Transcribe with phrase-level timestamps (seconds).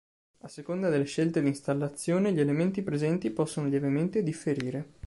[0.39, 4.93] A seconda delle scelte di installazione gli elementi presenti possono lievemente differire.